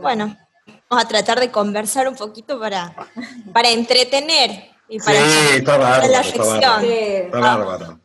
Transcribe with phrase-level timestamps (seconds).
[0.00, 0.36] Bueno,
[0.88, 2.94] vamos a tratar de conversar un poquito para,
[3.52, 6.60] para entretener y para, sí, está bárbaro, la está ficción.
[6.60, 6.80] bárbaro.
[6.80, 6.92] Sí.
[6.92, 8.00] Está bárbaro.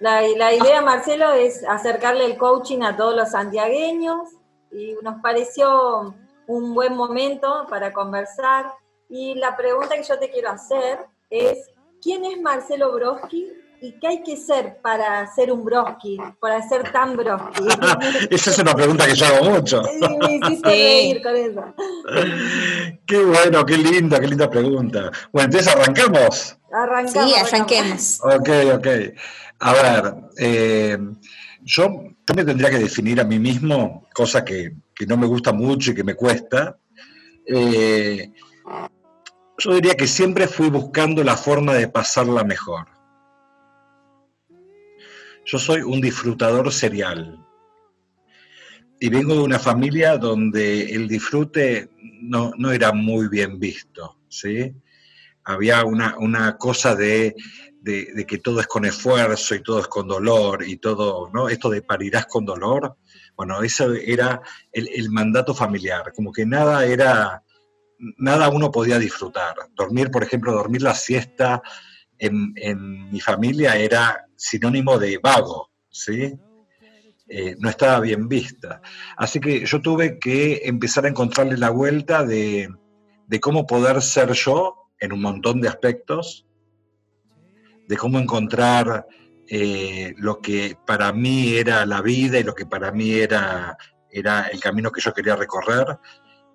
[0.00, 4.28] La, la idea, Marcelo, es acercarle el coaching a todos los santiagueños
[4.72, 6.14] y nos pareció
[6.46, 8.72] un buen momento para conversar.
[9.08, 10.98] Y la pregunta que yo te quiero hacer
[11.30, 11.70] es,
[12.00, 13.48] ¿quién es Marcelo Broski
[13.82, 17.64] y qué hay que ser para ser un Broski, para ser tan Broski?
[18.30, 19.82] Esa es una pregunta que yo hago mucho.
[19.82, 21.74] Sí, me hiciste reír con eso.
[23.06, 25.10] Qué bueno, qué linda, qué linda pregunta.
[25.32, 26.56] Bueno, entonces arrancamos.
[26.72, 27.30] Arrancamos.
[27.30, 28.20] Sí, arranquemos.
[28.22, 28.86] Ok, ok.
[29.58, 30.98] A ver, eh,
[31.62, 35.52] yo, yo me tendría que definir a mí mismo, cosa que, que no me gusta
[35.52, 36.78] mucho y que me cuesta.
[37.46, 38.32] Eh,
[39.58, 42.86] yo diría que siempre fui buscando la forma de pasarla mejor.
[45.44, 47.38] Yo soy un disfrutador serial.
[49.00, 54.72] Y vengo de una familia donde el disfrute no, no era muy bien visto, ¿sí?
[55.44, 57.34] Había una, una cosa de,
[57.80, 61.48] de, que todo es con esfuerzo y todo es con dolor y todo, ¿no?
[61.48, 62.96] Esto de parirás con dolor,
[63.36, 67.42] bueno, eso era el, el mandato familiar, como que nada era,
[68.18, 69.56] nada uno podía disfrutar.
[69.74, 71.60] Dormir, por ejemplo, dormir la siesta
[72.18, 76.34] en, en mi familia era sinónimo de vago, ¿sí?
[77.28, 78.82] Eh, no estaba bien vista.
[79.16, 82.68] Así que yo tuve que empezar a encontrarle la vuelta de,
[83.26, 86.46] de cómo poder ser yo en un montón de aspectos,
[87.88, 89.06] de cómo encontrar
[89.48, 93.76] eh, lo que para mí era la vida y lo que para mí era,
[94.10, 95.98] era el camino que yo quería recorrer.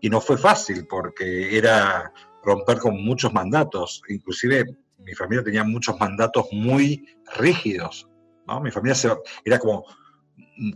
[0.02, 2.12] Y no fue fácil porque era
[2.44, 4.02] romper con muchos mandatos.
[4.10, 4.66] Inclusive
[4.98, 7.06] mi familia tenía muchos mandatos muy
[7.38, 8.08] rígidos.
[8.62, 8.96] Mi familia
[9.44, 9.86] era como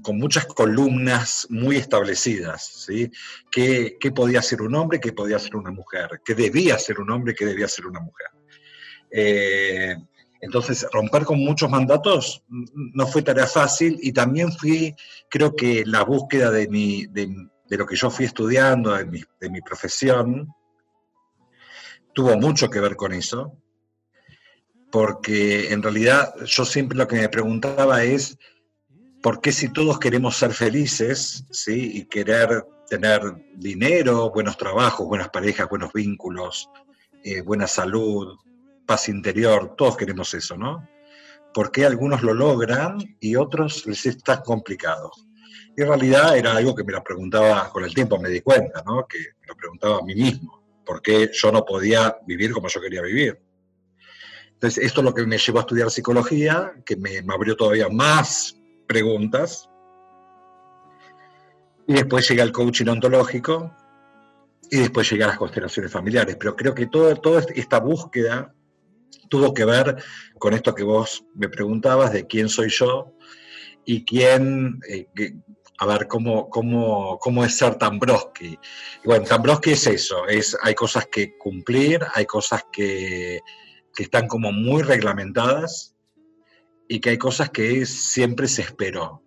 [0.01, 3.11] con muchas columnas muy establecidas, ¿sí?
[3.49, 6.21] ¿Qué, podía ser un hombre, qué podía ser una mujer?
[6.23, 8.27] ¿Qué debía ser un hombre, qué debía ser una mujer?
[9.11, 9.95] Eh,
[10.41, 14.93] entonces, romper con muchos mandatos mm, no fue tarea fácil y también fui,
[15.29, 17.29] creo que la búsqueda de, mi, de,
[17.69, 20.47] lo que yo fui estudiando, de mi profesión,
[22.13, 23.57] tuvo mucho que ver con eso,
[24.91, 28.37] porque en realidad yo siempre lo que me preguntaba es,
[29.23, 31.91] ¿por qué si todos queremos ser felices ¿sí?
[31.93, 33.21] y querer tener
[33.55, 36.69] dinero, buenos trabajos, buenas parejas, buenos vínculos,
[37.23, 38.37] eh, buena salud,
[38.85, 40.85] paz interior, todos queremos eso, ¿no?
[41.53, 45.11] ¿Por qué algunos lo logran y otros les es tan complicado?
[45.77, 48.83] Y en realidad era algo que me lo preguntaba con el tiempo, me di cuenta,
[48.85, 49.05] ¿no?
[49.07, 52.81] Que me lo preguntaba a mí mismo, ¿por qué yo no podía vivir como yo
[52.81, 53.39] quería vivir?
[54.61, 58.55] Entonces, esto es lo que me llevó a estudiar psicología, que me, abrió todavía más
[58.85, 59.67] preguntas.
[61.87, 63.75] Y después llegué al coaching ontológico
[64.69, 66.37] y después llegué a las constelaciones familiares.
[66.39, 68.53] Pero creo que toda esta búsqueda
[69.29, 69.95] tuvo que ver
[70.37, 73.15] con esto que vos me preguntabas de quién soy yo
[73.83, 75.07] y quién, eh,
[75.79, 76.51] a ver, cómo,
[77.43, 77.79] es ser.
[78.39, 78.57] Y
[79.05, 83.41] bueno, tan Broski es eso, es, hay cosas que cumplir, hay cosas que,
[83.95, 85.95] que están como muy reglamentadas
[86.87, 89.23] y que hay cosas que siempre se esperó.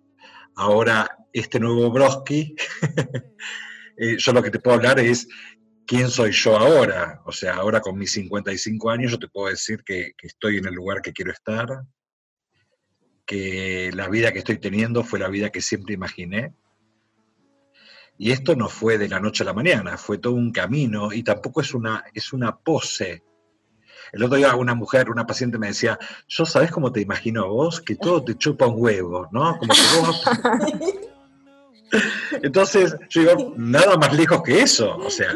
[0.55, 2.55] Ahora, este nuevo Broski,
[3.97, 5.27] eh, yo lo que te puedo hablar es
[5.85, 7.21] quién soy yo ahora.
[7.25, 10.65] O sea, ahora con mis 55 años yo te puedo decir que, que estoy en
[10.65, 11.67] el lugar que quiero estar,
[13.25, 16.53] que la vida que estoy teniendo fue la vida que siempre imaginé.
[18.17, 21.23] Y esto no fue de la noche a la mañana, fue todo un camino y
[21.23, 23.23] tampoco es una, es una pose.
[24.13, 27.47] El otro día una mujer, una paciente me decía, yo sabes cómo te imagino a
[27.47, 29.57] vos, que todo te chupa un huevo, ¿no?
[29.57, 30.23] Como que vos...
[32.41, 34.97] Entonces, yo digo, nada más lejos que eso.
[34.97, 35.33] O sea,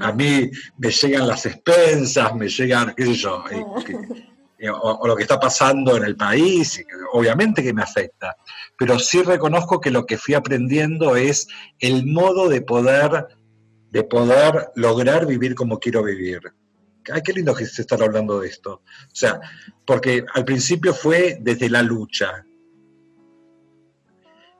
[0.00, 3.98] a mí me llegan las expensas, me llegan, qué sé yo, eh, que-
[4.70, 8.34] o, o lo que está pasando en el país, obviamente que me afecta,
[8.76, 11.46] pero sí reconozco que lo que fui aprendiendo es
[11.78, 13.26] el modo de poder,
[13.90, 16.40] de poder lograr vivir como quiero vivir.
[17.12, 18.82] Ay, qué lindo que se estar hablando de esto.
[19.06, 19.40] O sea,
[19.84, 22.44] porque al principio fue desde la lucha.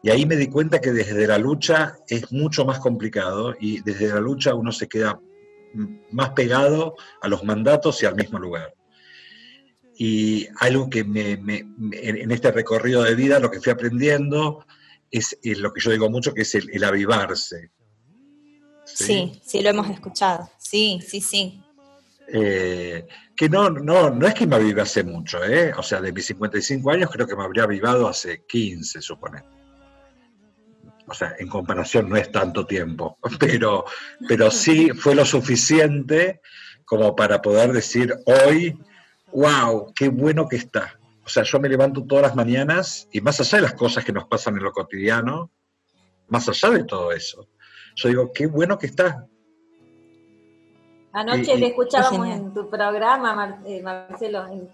[0.02, 4.08] Y ahí me di cuenta que desde la lucha es mucho más complicado y desde
[4.08, 5.20] la lucha uno se queda
[6.10, 8.74] más pegado a los mandatos y al mismo lugar.
[9.96, 14.64] Y algo que me, en este recorrido de vida lo que fui aprendiendo
[15.10, 17.72] es, eh, lo que yo digo mucho, que es el, el avivarse.
[18.84, 20.48] Sí, sí, lo hemos escuchado.
[20.58, 21.62] Sí, sí, sí.
[22.30, 25.72] Eh, que no, no, no es que me avive hace mucho, ¿eh?
[25.74, 29.42] o sea, de mis 55 años creo que me habría avivado hace 15, supone.
[31.06, 33.86] o sea, en comparación no es tanto tiempo, pero,
[34.28, 36.42] pero sí fue lo suficiente
[36.84, 38.78] como para poder decir hoy,
[39.32, 40.98] wow, qué bueno que está.
[41.24, 44.12] O sea, yo me levanto todas las mañanas y más allá de las cosas que
[44.12, 45.50] nos pasan en lo cotidiano,
[46.28, 47.48] más allá de todo eso,
[47.96, 49.26] yo digo, qué bueno que está.
[51.18, 54.46] Anoche le escuchábamos en tu programa, eh, Marcelo.
[54.46, 54.68] En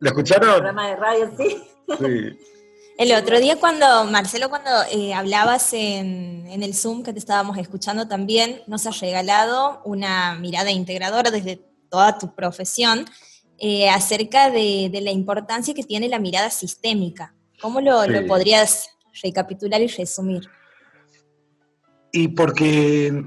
[0.00, 0.54] ¿Le escucharon?
[0.54, 1.62] programa de radio, sí.
[1.98, 2.38] Sí.
[2.98, 8.08] El otro día cuando, Marcelo, cuando eh, hablabas en, el Zoom que te estábamos escuchando
[8.08, 11.60] también, nos has regalado una mirada integradora desde
[11.90, 13.04] toda tu profesión
[13.58, 17.34] eh, acerca de, la importancia que tiene la mirada sistémica.
[17.60, 18.88] ¿Cómo lo, podrías
[19.22, 20.48] recapitular y resumir?
[22.12, 23.26] Y porque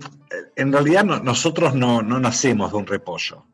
[0.60, 3.46] en realidad nosotros no, nacemos de un repollo.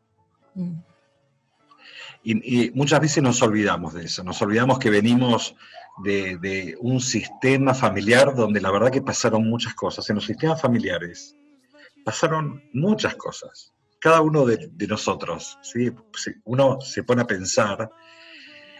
[2.24, 5.54] Y, muchas veces nos olvidamos de eso, nos olvidamos que venimos
[6.02, 10.10] de, un sistema familiar donde la verdad que pasaron muchas cosas.
[10.10, 11.36] En los sistemas familiares
[12.04, 13.72] pasaron muchas cosas.
[14.00, 15.92] Cada uno de, nosotros, ¿sí?
[16.44, 17.88] uno se pone a pensar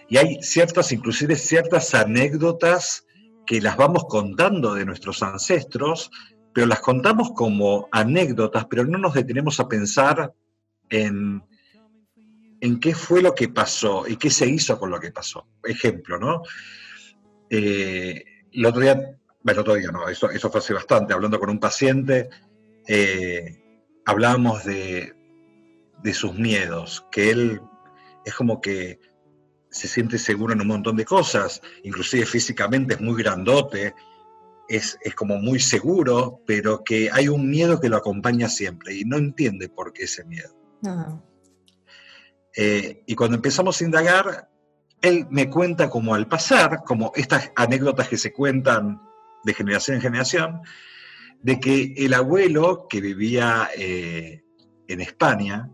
[0.08, 3.06] y hay ciertas, inclusive ciertas anécdotas
[3.46, 6.11] que las vamos contando de nuestros ancestros,
[6.56, 10.32] pero las contamos como anécdotas, pero no nos detenemos a pensar
[10.88, 11.44] en,
[12.62, 15.47] en qué fue lo que pasó y qué se hizo con lo que pasó.
[15.62, 16.41] Ejemplo, ¿no?
[17.50, 21.38] Eh, el otro día, bueno, el otro día no, eso, eso fue hace bastante, hablando
[21.38, 22.31] con un paciente,
[22.88, 23.62] eh,
[24.06, 25.14] hablábamos de,
[26.14, 27.61] sus miedos, que él
[28.25, 28.99] es como que
[29.69, 33.94] se siente seguro en un montón de cosas, inclusive físicamente es muy grandote,
[34.69, 39.17] es, como muy seguro, pero que hay un miedo que lo acompaña siempre y no
[39.17, 40.55] entiende por qué ese miedo.
[42.55, 44.49] Eh, y cuando empezamos a indagar,
[45.03, 49.01] él me cuenta como al pasar, como estas anécdotas que se cuentan
[49.45, 50.61] de generación en generación,
[51.43, 54.43] de que el abuelo que vivía eh,
[54.89, 55.71] en España,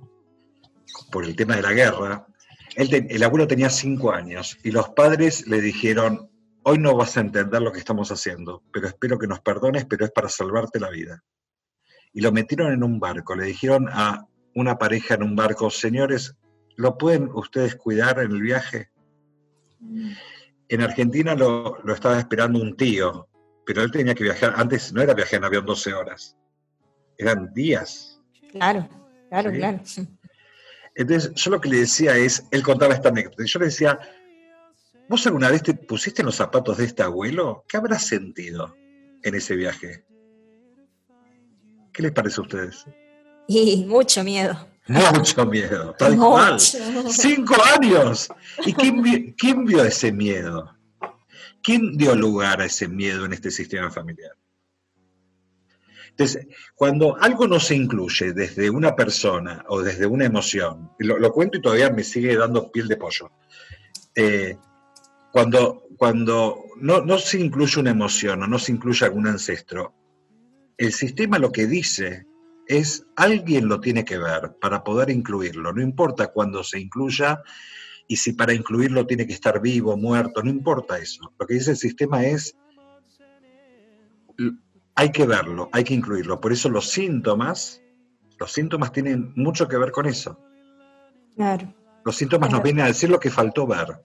[1.11, 2.27] por el tema de la guerra,
[2.75, 6.32] el abuelo tenía cinco años y los padres le dijeron,
[6.65, 10.05] hoy no vas a entender lo que estamos haciendo, pero espero que nos perdones, pero
[10.05, 11.23] es para salvarte la vida.
[12.13, 16.37] Y lo metieron en un barco, le dijeron a una pareja en un barco, señores,
[16.77, 18.91] ¿lo pueden ustedes cuidar en el viaje?
[20.69, 23.29] En Argentina lo, estaba esperando un tío,
[23.65, 26.37] pero él tenía que viajar, antes no era viajar en avión 12 horas,
[27.17, 28.21] eran días.
[28.51, 28.89] Claro,
[29.29, 29.81] claro, claro.
[30.95, 33.99] Entonces, yo lo que le decía es, él contaba esta anécdota, yo le decía,
[35.09, 37.65] ¿vos alguna vez te pusiste en los zapatos de este abuelo?
[37.69, 38.77] ¿Qué habrás sentido
[39.23, 40.05] en ese viaje?
[41.93, 42.85] ¿Qué les parece a ustedes?
[43.49, 44.73] Y mucho miedo.
[44.87, 46.59] Mucho miedo, tal cual.
[46.59, 48.29] Cinco años.
[48.65, 50.77] ¿Y quién, vio ese miedo?
[51.63, 54.33] ¿Quién dio lugar a ese miedo en este sistema familiar?
[56.11, 61.59] Entonces, cuando algo no se incluye desde una persona o desde una emoción, lo, cuento
[61.59, 63.31] y todavía me sigue dando piel de pollo,
[64.15, 64.59] eh,
[65.33, 69.95] cuando, cuando no, no, se incluye una emoción o no se incluye algún ancestro,
[70.77, 72.27] el sistema lo que dice
[72.67, 77.43] es alguien lo tiene que ver para poder incluirlo, no importa cuándo se incluya
[78.07, 81.33] y si para incluirlo tiene que estar vivo, muerto, no importa eso.
[81.39, 82.55] Lo que dice el sistema es,
[84.95, 86.41] hay que verlo, hay que incluirlo.
[86.41, 87.81] Por eso los síntomas,
[88.39, 90.39] los síntomas tienen mucho que ver con eso.
[91.37, 91.73] Claro.
[92.05, 94.05] Los síntomas nos vienen a decir lo que faltó ver.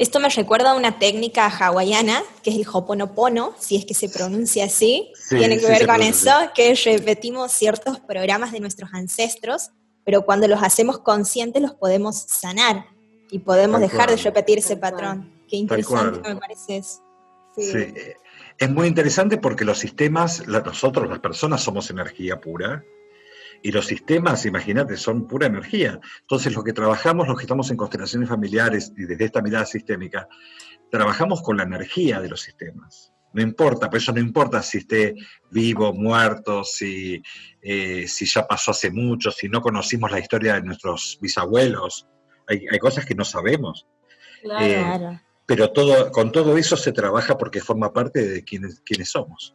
[0.00, 4.08] Esto me recuerda a una técnica hawaiana, que es el hoponopono, si es que se
[4.08, 5.12] pronuncia así.
[5.28, 10.62] Tiene que ver con eso, que repetimos ciertos programas de nuestros ancestros, pero cuando los
[10.62, 12.86] hacemos conscientes los podemos sanar
[13.30, 15.30] y podemos dejar de repetir ese patrón.
[15.46, 17.02] Qué interesante me parece eso.
[17.54, 17.92] Sí.
[18.56, 22.82] Es muy interesante porque los sistemas, nosotros las personas somos energía pura,
[23.62, 26.00] y los sistemas, imagínate, son pura energía.
[26.20, 30.28] Entonces, lo que trabajamos, los que estamos en constelaciones familiares y desde esta mirada sistémica,
[30.90, 33.12] trabajamos con la energía de los sistemas.
[33.32, 35.14] No importa, por eso no importa si esté
[35.50, 37.22] vivo, muerto, si,
[37.62, 42.08] eh, si ya pasó hace mucho, si no conocimos la historia de nuestros bisabuelos.
[42.48, 43.86] Hay, cosas que no sabemos.
[44.42, 45.20] Eh, claro.
[45.46, 49.54] pero todo, con todo eso se trabaja porque forma parte de quienes, quienes somos.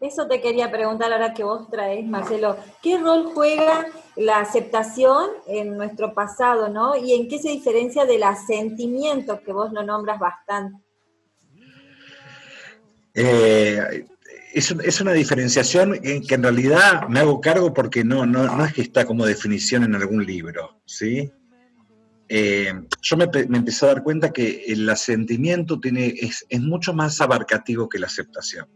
[0.00, 2.56] Eso te quería preguntar ahora que vos traes, Marcelo.
[2.82, 6.96] ¿Qué rol juega la aceptación en nuestro pasado, no?
[6.96, 10.78] ¿Y en qué se diferencia del asentimiento, que vos lo nombras bastante?
[13.12, 14.06] Eh,
[14.54, 18.82] es, una diferenciación en que en realidad me hago cargo porque no, no, es que
[18.82, 21.30] está como definición en algún libro, ¿sí?
[22.32, 27.88] eh, yo me, empecé a dar cuenta que el asentimiento tiene, es, mucho más abarcativo
[27.88, 28.68] que la aceptación.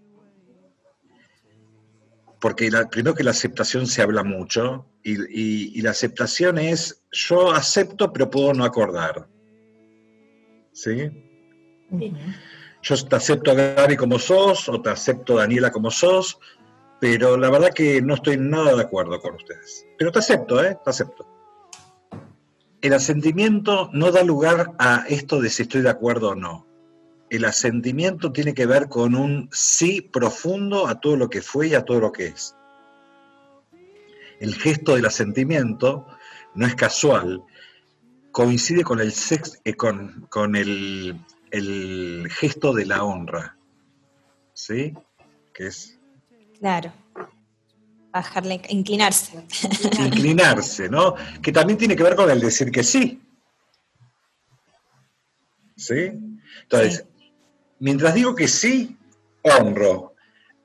[2.44, 8.28] Porque primero que la aceptación se habla mucho y, la aceptación es yo acepto pero
[8.28, 9.26] puedo no acordar.
[10.74, 11.10] ¿Sí?
[12.82, 16.38] Yo te acepto a Gaby como sos o te acepto a Daniela como sos,
[17.00, 19.86] pero la verdad que no estoy nada de acuerdo con ustedes.
[19.96, 20.76] Pero te acepto, ¿eh?
[20.84, 21.26] Te acepto
[22.82, 26.66] el asentimiento no da lugar a esto de si estoy de acuerdo o no.
[27.36, 31.74] El asentimiento tiene que ver con un sí profundo a todo lo que fue y
[31.74, 32.54] a todo lo que es.
[34.40, 36.06] El gesto del asentimiento
[36.54, 37.42] no es casual,
[38.32, 41.18] coincide con el, sex, eh, con, con el,
[41.50, 43.56] el gesto de la honra.
[44.52, 44.94] ¿Sí?
[45.52, 45.98] Que es.
[46.58, 46.92] Claro
[48.14, 49.44] bajarle, inclinarse.
[49.98, 51.16] Inclinarse, ¿no?
[51.42, 53.20] Que también tiene que ver con el decir que sí.
[55.76, 56.12] ¿Sí?
[56.62, 57.06] Entonces,
[57.84, 58.96] mientras digo que sí,
[59.42, 60.14] honro.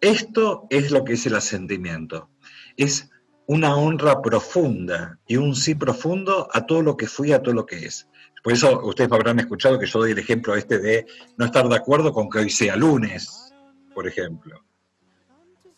[0.02, 2.30] Esto es lo que es el asentimiento.
[2.78, 3.10] Es
[3.46, 7.66] una honra profunda y un sí profundo a todo lo que fui, a todo lo
[7.66, 8.08] que es.
[8.42, 11.06] Por eso ustedes habrán escuchado que yo doy el ejemplo este de
[11.38, 13.54] no estar de acuerdo con que hoy sea lunes,
[13.94, 14.64] por ejemplo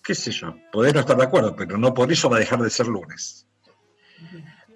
[0.04, 2.60] qué sé yo, poder no estar de acuerdo, pero no por eso va a dejar
[2.60, 3.48] de ser lunes.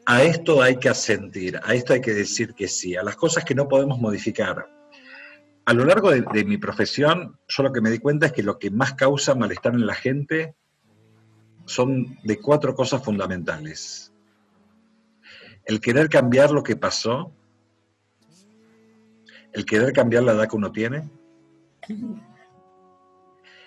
[0.05, 3.43] A esto hay que asentir, a esto hay que decir que sí, a las cosas
[3.43, 4.67] que no podemos modificar.
[5.65, 8.59] A lo largo de, mi profesión, yo lo que me di cuenta es que lo
[8.59, 10.55] que más causa malestar en la gente
[11.65, 14.13] son de cuatro cosas fundamentales.
[15.65, 17.31] El querer cambiar lo que pasó,
[19.53, 21.09] el querer cambiar la edad que uno tiene,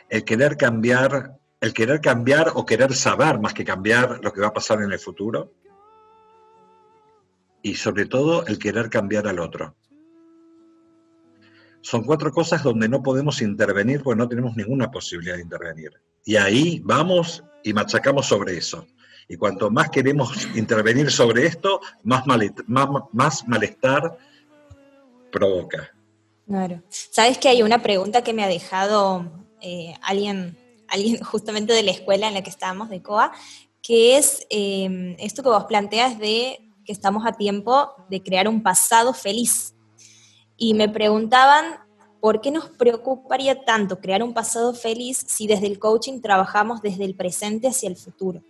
[0.09, 4.49] el querer cambiar el querer cambiar o querer saber más que cambiar lo que va
[4.49, 5.53] a pasar en el futuro.
[7.63, 9.75] Y sobre todo el querer cambiar al otro.
[11.81, 15.93] Son cuatro cosas donde no podemos intervenir porque no tenemos ninguna posibilidad de intervenir.
[16.25, 18.87] Y ahí vamos y machacamos sobre eso.
[19.29, 22.25] Y cuanto más queremos intervenir sobre esto, más,
[22.67, 24.17] más, malestar
[25.31, 25.91] provoca.
[26.47, 26.83] Claro.
[26.89, 29.31] Sabes que hay una pregunta que me ha dejado
[29.61, 30.57] eh, alguien
[30.89, 33.33] alguien justamente de la escuela en la que estábamos, de COA,
[33.83, 38.63] que es em, esto que vos planteas de que estamos a tiempo de crear un
[38.63, 39.75] pasado feliz.
[40.59, 41.77] Y me preguntaban,
[42.21, 47.07] ¿por qué nos preocuparía tanto crear un pasado feliz si desde el coaching trabajamos desde
[47.07, 48.43] el presente hacia el futuro?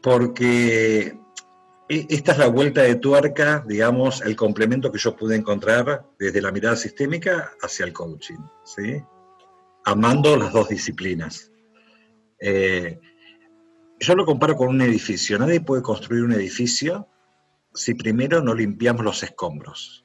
[0.00, 1.18] Porque
[1.88, 6.40] e, esta es la vuelta de tuerca, digamos, el complemento que yo pude encontrar desde
[6.40, 8.38] la mirada sistémica hacia el coaching.
[8.64, 9.02] ¿sí?
[9.84, 11.52] amando las dos disciplinas.
[12.40, 12.98] Eh,
[14.00, 15.38] yo lo comparo con un edificio.
[15.38, 17.08] Nadie puede construir un edificio
[17.72, 20.03] si primero no limpiamos los escombros.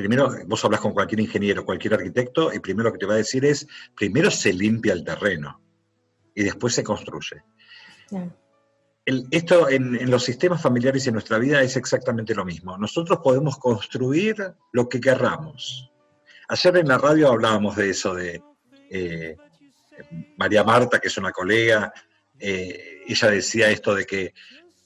[0.00, 3.18] Primero, vos hablas con cualquier ingeniero, cualquier arquitecto, y primero lo que te va a
[3.18, 5.60] decir es, primero se limpia el terreno
[6.34, 7.42] y después se construye.
[9.30, 12.78] esto en, en, los sistemas familiares y en nuestra vida es exactamente lo mismo.
[12.78, 14.36] Nosotros podemos construir
[14.72, 15.90] lo que querramos,
[16.50, 18.42] Ayer en la radio hablábamos de eso, de
[18.90, 19.36] eh,
[20.36, 21.92] María Marta, que es una colega,
[22.40, 24.34] eh, ella decía esto de que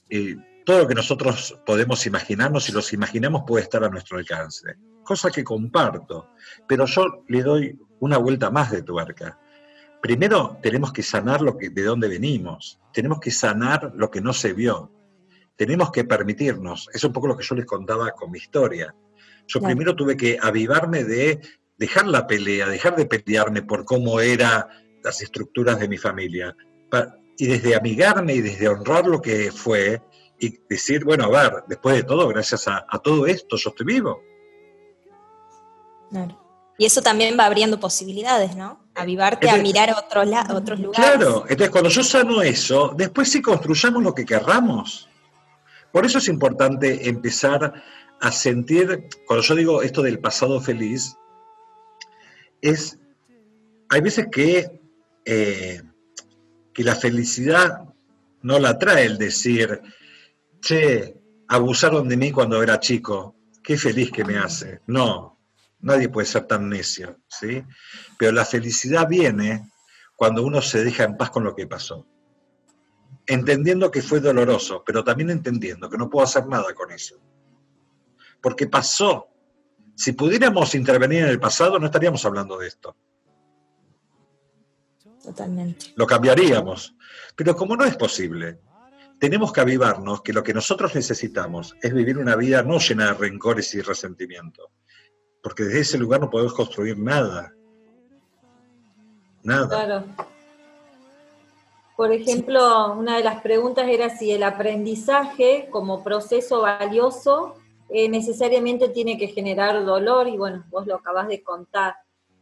[0.07, 4.75] eh, todo lo que nosotros podemos imaginarnos, si los imaginamos, puede estar a nuestro alcance.
[5.05, 6.31] Cosa que comparto,
[6.67, 9.39] pero yo le doy una vuelta más de tuerca.
[10.01, 14.33] Primero tenemos que sanar lo que, de dónde venimos, tenemos que sanar lo que no
[14.33, 14.91] se vio,
[15.55, 18.93] tenemos que permitirnos, es un poco lo que yo les contaba con mi historia,
[19.47, 21.39] yo primero tuve que avivarme de
[21.77, 24.65] dejar la pelea, dejar de pelearme por cómo eran
[25.03, 26.55] las estructuras de mi familia.
[27.37, 30.01] Y desde amigarme y desde honrar lo que fue
[30.39, 34.21] y decir, bueno, a ver, después de todo, gracias a, todo esto, yo estoy vivo.
[36.15, 36.41] Claro.
[36.77, 38.79] Y eso también va abriendo posibilidades, ¿no?
[38.95, 41.11] Avivarte a mirar otros, otros lugares.
[41.11, 45.09] Claro, entonces cuando yo sano eso, después sí construyamos lo que querramos.
[45.91, 47.73] Por eso es importante empezar
[48.21, 51.17] a sentir, cuando yo digo esto del pasado feliz,
[52.61, 52.97] es,
[53.89, 54.79] hay veces que,
[55.25, 55.81] eh,
[56.73, 57.83] que la felicidad
[58.41, 59.81] no la trae el decir,
[60.61, 61.17] che,
[61.47, 64.81] abusaron de mí cuando era chico, qué feliz que me hace.
[64.87, 65.34] No,
[65.79, 67.63] nadie puede ser tan necio, ¿sí?
[68.17, 69.69] Pero la felicidad viene
[70.15, 72.07] cuando uno se deja en paz con lo que pasó.
[73.27, 77.19] Entendiendo que fue doloroso, pero también entendiendo que no puedo hacer nada con eso
[78.45, 79.27] porque pasó.
[79.95, 82.95] Si pudiéramos intervenir en el pasado, no estaríamos hablando de esto.
[85.23, 85.93] Totalmente.
[85.95, 86.95] Lo cambiaríamos.
[87.35, 88.59] Pero como no es posible,
[89.19, 93.13] tenemos que avivarnos que lo que nosotros necesitamos es vivir una vida no llena de
[93.15, 94.69] rencores y resentimiento,
[95.45, 97.53] porque desde ese lugar no podemos construir nada.
[99.43, 99.67] Nada.
[99.67, 100.05] Claro.
[101.95, 107.57] Por ejemplo, una de las preguntas era si el aprendizaje como proceso valioso
[107.89, 111.93] eh, necesariamente tiene que generar dolor, y bueno, vos lo acabas de contar.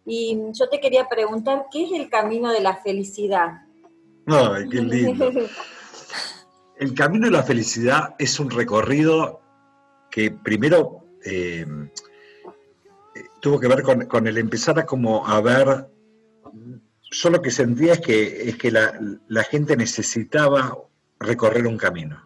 [0.06, 3.64] Y yo te quería preguntar, ¿qué es el camino de la felicidad?
[4.28, 5.30] Ay, qué lindo.
[6.78, 9.42] El camino de la felicidad es un recorrido
[10.10, 11.66] que primero eh,
[13.44, 15.86] tuvo que ver con, el empezar a como a ver,
[17.12, 18.98] yo lo que sentía es que, es que la,
[19.28, 20.78] la gente necesitaba
[21.20, 22.26] recorrer un camino.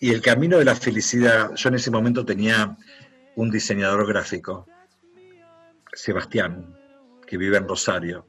[0.00, 2.76] Y el camino de la felicidad, yo en ese momento tenía
[3.36, 4.66] un diseñador gráfico,
[5.94, 6.76] Sebastián,
[7.26, 8.28] que vive en Rosario,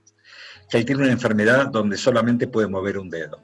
[0.69, 3.43] que él tiene una enfermedad donde solamente puede mover un dedo.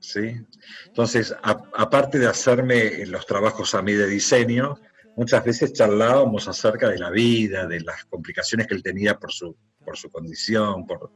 [0.00, 0.44] ¿Sí?
[0.86, 4.76] Entonces, aparte de hacerme los trabajos a mí de diseño,
[5.16, 9.56] muchas veces charlábamos acerca de la vida, de las complicaciones que él tenía por su,
[9.84, 11.12] por su condición, por,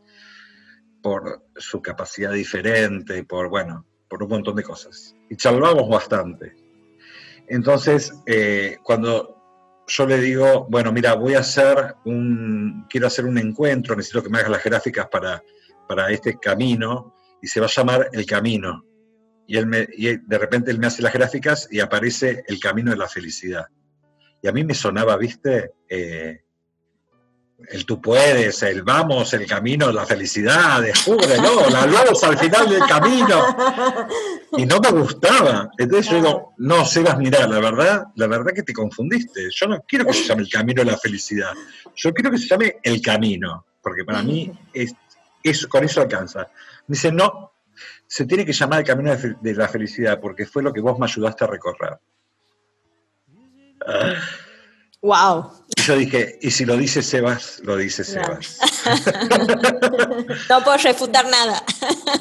[1.02, 5.14] por su capacidad diferente, por, bueno, por un montón de cosas.
[5.28, 6.55] Y charlábamos bastante.
[7.49, 9.37] Entonces, eh, cuando
[9.87, 14.28] yo le digo, bueno, mira, voy a hacer un, quiero hacer un encuentro, necesito que
[14.28, 15.43] me hagas las gráficas para,
[15.88, 18.85] para este camino, y se va a llamar El Camino.
[19.47, 22.90] Y, él me, y de repente él me hace las gráficas y aparece El Camino
[22.90, 23.67] de la Felicidad.
[24.42, 26.42] Y a mí me sonaba, viste, eh,
[27.66, 32.83] el tú puedes, el vamos, el camino, la felicidad, descúbrelo, la luz al final del
[32.87, 33.57] camino.
[34.57, 35.68] Y no me gustaba.
[35.76, 39.49] Entonces yo digo, no, Sebas, mira, la verdad, la verdad que te confundiste.
[39.50, 41.52] Yo no quiero que se llame el camino de la felicidad.
[41.97, 44.95] Yo quiero que se llame el camino, porque para mí es,
[45.66, 46.49] con eso alcanza.
[46.87, 47.52] Me dice, no,
[48.07, 51.07] se tiene que llamar el camino de la felicidad, porque fue lo que vos me
[51.07, 51.99] ayudaste a recorrer.
[55.00, 55.52] Wow.
[55.76, 58.59] Y yo dije, y si lo dice Sebas, lo dice Sebas.
[60.50, 61.62] no puedo refutar nada.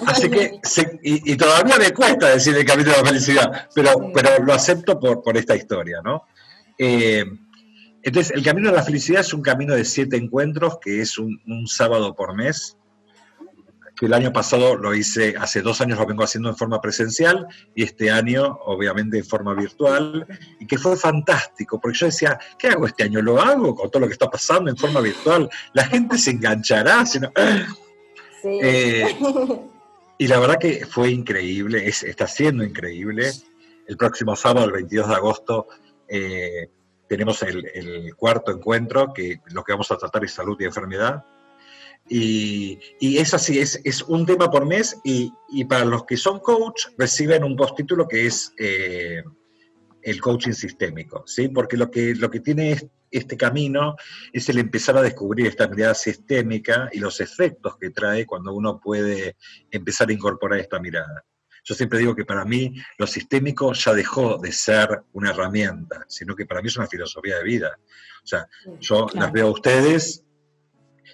[0.06, 0.60] Así que,
[1.02, 5.24] y, todavía me cuesta decir el camino de la felicidad, pero, pero lo acepto por,
[5.24, 6.28] por esta historia, ¿no?
[6.78, 7.26] Eh,
[8.04, 11.42] entonces, el camino de la felicidad es un camino de siete encuentros, que es un,
[11.48, 12.77] un sábado por mes,
[13.98, 17.48] que el año pasado lo hice, hace dos años lo vengo haciendo en forma presencial
[17.74, 20.28] y este año obviamente en forma virtual
[20.60, 23.22] y que fue fantástico porque yo decía, ¿qué hago este año?
[23.22, 25.50] ¿Lo hago con todo lo que está pasando en forma virtual?
[25.74, 27.04] La gente se enganchará.
[28.44, 29.18] Eh,
[30.20, 33.32] y la verdad que fue increíble, está siendo increíble.
[33.88, 35.68] El próximo sábado, el 22 de agosto,
[36.08, 36.70] eh,
[37.10, 41.26] tenemos el, el cuarto encuentro que lo que vamos a tratar es salud y enfermedad
[42.10, 46.40] y, es así, es, es, un tema por mes y, y, para los que son
[46.40, 49.24] coach reciben un postítulo que es eh,
[50.02, 51.50] el coaching sistémico, ¿sí?
[51.50, 53.96] Porque lo que, lo que tiene este camino
[54.32, 58.80] es el empezar a descubrir esta mirada sistémica y los efectos que trae cuando uno
[58.80, 59.38] puede
[59.72, 61.26] empezar a incorporar esta mirada.
[61.64, 66.34] Yo siempre digo que para mí lo sistémico ya dejó de ser una herramienta, sino
[66.34, 67.78] que para mí es una filosofía de vida.
[68.24, 68.48] O sea,
[68.80, 70.24] yo las veo a ustedes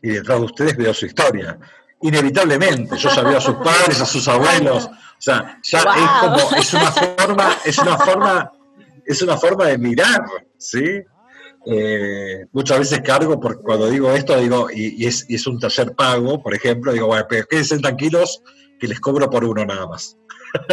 [0.03, 1.57] y detrás de ustedes veo su historia.
[2.01, 6.55] Inevitablemente, yo ya veo a sus padres, a sus abuelos, o sea, ya es como,
[6.57, 8.51] es una forma, es una forma,
[9.05, 10.21] es una forma de mirar,
[10.57, 11.01] ¿sí?
[11.65, 15.95] Eh, muchas veces cargo, porque cuando digo esto, digo, y, es, y, es, un taller
[15.95, 18.43] pago, por ejemplo, digo, bueno, pero quédense tranquilos
[18.83, 20.17] que les cobro por uno nada más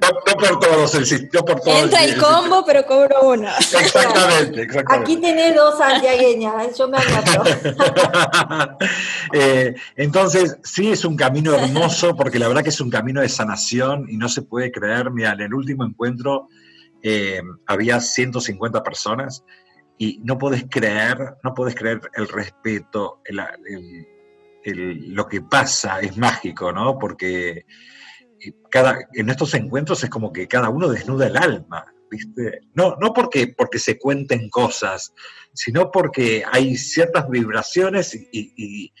[0.00, 1.82] no, por todos, el, por todos.
[1.82, 3.48] Entra el, combo, pero cobro uno.
[3.58, 5.12] Exactamente, exactamente.
[5.12, 6.70] Aquí tenés dos santiagueñas, ¿eh?
[6.78, 7.42] yo me anoto.
[9.32, 13.28] eh, entonces, sí es un camino hermoso, porque la verdad que es un camino de
[13.28, 15.10] sanación y no se puede creer.
[15.10, 16.46] Mira, en el último encuentro
[17.02, 19.42] eh, había 150 personas
[19.98, 23.22] y no puedes creer, no puedes creer el respeto,
[24.72, 26.98] lo que pasa es mágico, ¿no?
[26.98, 27.66] Porque
[28.70, 32.60] cada, en estos encuentros es como que cada uno desnuda el alma, ¿viste?
[32.74, 35.12] No, no porque, porque se cuenten cosas,
[35.52, 38.92] sino porque hay ciertas vibraciones y,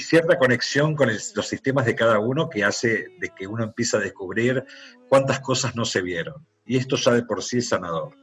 [0.00, 4.00] cierta conexión con los sistemas de cada uno que hace de que uno empieza a
[4.00, 4.64] descubrir
[5.08, 6.46] cuántas cosas no se vieron.
[6.64, 8.14] Y esto ya de por sí es sanador.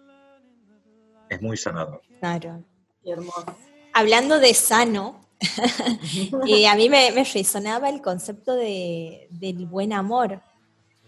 [1.30, 2.02] Es muy sanador.
[2.20, 2.64] Claro.
[3.04, 3.58] hermoso.
[3.94, 5.25] Hablando de sano,
[6.46, 10.42] y a mí me, resonaba el concepto de, del buen amor.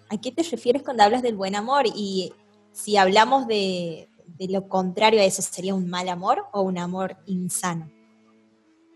[0.10, 1.86] ¿A qué te refieres cuando hablas del buen amor?
[1.88, 2.34] Y
[2.72, 4.08] si hablamos de,
[4.50, 7.90] lo contrario a eso, ¿sería un mal amor o un amor insano?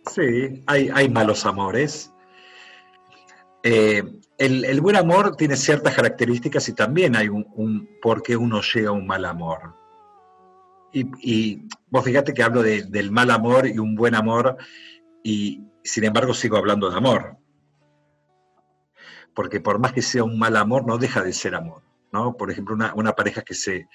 [0.07, 2.11] Sí, hay, malos amores.
[3.63, 4.03] Eh,
[4.37, 8.93] el, buen amor tiene ciertas características y también hay un, por qué uno llega a
[8.93, 9.75] un mal amor.
[10.93, 14.57] Y, vos fíjate que hablo del mal amor y un buen amor
[15.23, 17.37] y sin embargo sigo hablando de amor.
[19.33, 21.83] Porque por más que sea un mal amor, no deja de ser amor.
[22.11, 22.35] ¿no?
[22.35, 23.87] Por ejemplo, una, pareja que se,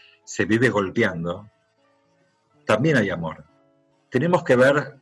[0.47, 1.51] vive golpeando,
[2.65, 3.45] también hay amor.
[4.11, 4.99] Tenemos que ver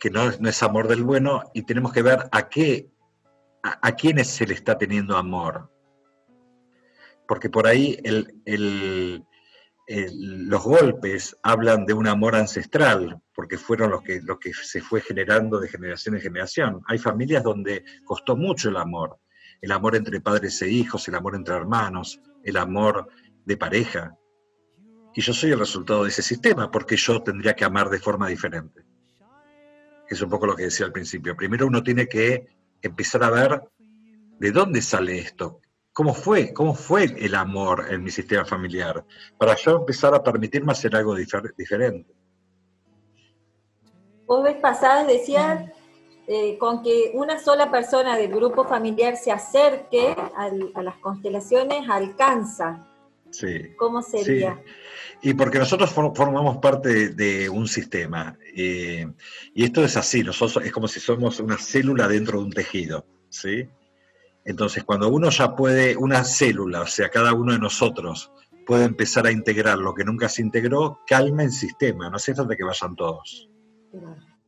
[0.00, 2.90] que no, no es amor del bueno y tenemos que ver a qué
[3.62, 5.70] a, quiénes se le está teniendo amor.
[7.26, 7.98] Porque por ahí
[9.88, 15.58] los golpes hablan de un amor ancestral, porque fueron los que, que se fue generando
[15.58, 16.82] de generación en generación.
[16.86, 19.18] Hay familias donde costó mucho el amor,
[19.62, 23.08] el amor entre padres e hijos, el amor entre hermanos, el amor
[23.46, 24.14] de pareja.
[25.14, 28.28] Y yo soy el resultado de ese sistema, porque yo tendría que amar de forma
[28.28, 28.84] diferente.
[30.08, 31.34] Es un poco lo que decía al principio.
[31.34, 32.46] Primero uno tiene que
[32.82, 33.62] empezar a ver
[34.38, 35.60] de dónde sale esto,
[35.98, 39.04] cómo fue, cómo fue el amor en mi sistema familiar,
[39.36, 42.14] para yo empezar a permitirme hacer algo diferente.
[44.24, 45.68] Vos ves pasadas, decías,
[46.28, 52.86] eh, con que una sola persona del grupo familiar se acerque a las constelaciones, alcanza.
[53.30, 53.74] Sí.
[53.76, 54.62] ¿Cómo sería?
[55.20, 58.38] Y porque nosotros formamos parte de, un sistema.
[58.54, 59.04] Eh,
[59.52, 63.04] y esto es así, nosotros es como si somos una célula dentro de un tejido.
[63.30, 63.68] ¿sí?
[64.48, 68.32] Entonces, cuando uno ya puede, una célula, o sea, cada uno de nosotros,
[68.66, 72.56] puede empezar a integrar lo que nunca se integró, calma el sistema, no hace falta
[72.56, 73.50] que vayan todos.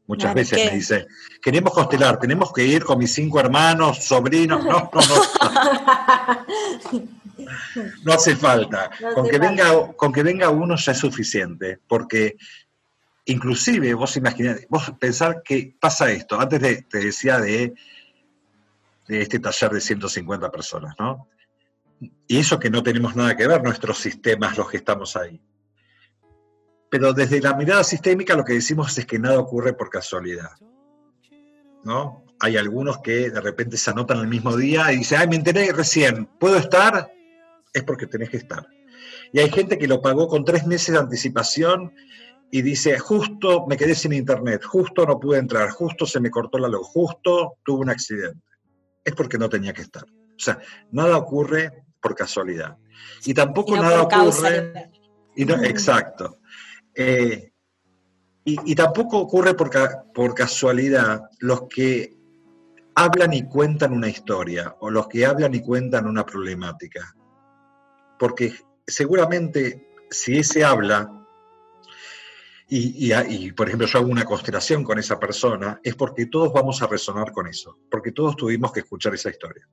[0.07, 1.07] Muchas veces me dice,
[1.43, 5.01] queremos constelar, tenemos que ir con mis cinco hermanos, sobrinos, no, no, no.
[8.05, 8.91] No hace falta.
[9.15, 12.37] con, que Venga, con que venga uno ya es suficiente, porque
[13.27, 17.75] inclusive vos imaginás, vos pensar que pasa esto, antes de, te decía de,
[19.11, 21.29] de este taller de 150 personas, ¿no?
[22.27, 25.41] Y eso que no tenemos nada que ver, nuestros sistemas, los que estamos ahí.
[26.91, 30.51] Pero desde la mirada sistémica lo que decimos es que nada ocurre por casualidad.
[31.85, 32.25] ¿No?
[32.41, 35.73] Hay algunos que de repente se anotan el mismo día y dicen, ay, me enteré
[35.73, 37.11] recién, ¿puedo estar?
[37.73, 38.67] es porque tenés que estar.
[39.33, 41.93] Y hay gente que lo pagó con tres meses de anticipación
[42.51, 46.59] y dice, justo me quedé sin internet, justo no pude entrar, justo se me cortó
[46.59, 48.41] la luz, justo tuve un accidente.
[49.05, 50.05] Es porque no tenía que estar.
[50.05, 50.59] O sea,
[50.91, 52.77] nada ocurre por casualidad.
[53.25, 54.91] Y tampoco nada ocurre...
[55.37, 56.39] Y no, exacto.
[56.95, 57.53] Eh,
[58.45, 59.71] y, tampoco ocurre por,
[60.13, 62.17] por casualidad los que
[62.97, 67.15] hablan y cuentan una historia o los que hablan y cuentan una problemática
[68.21, 68.53] porque
[68.87, 71.20] seguramente si ese habla,
[72.73, 76.87] y, por ejemplo yo hago una constelación con esa persona, es porque todos vamos a
[76.87, 79.69] resonar con eso, porque todos tuvimos que escuchar esa historia.